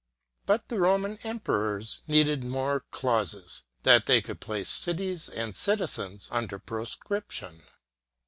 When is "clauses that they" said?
2.89-4.19